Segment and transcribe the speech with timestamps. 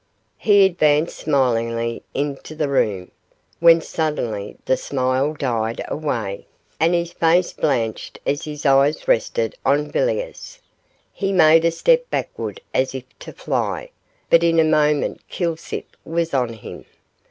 [0.39, 3.11] He advanced smilingly into the room,
[3.59, 6.47] when suddenly the smile died away,
[6.79, 10.57] and his face blanched as his eyes rested on Villiers.
[11.13, 13.91] He made a step backward as if to fly,
[14.27, 16.85] but in a moment Kilsip was on him.